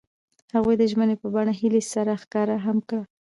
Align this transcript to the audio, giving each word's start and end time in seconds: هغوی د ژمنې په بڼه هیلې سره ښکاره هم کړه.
هغوی 0.55 0.75
د 0.77 0.83
ژمنې 0.91 1.15
په 1.21 1.27
بڼه 1.33 1.53
هیلې 1.59 1.83
سره 1.93 2.11
ښکاره 2.21 2.55
هم 2.65 2.77
کړه. 2.89 3.03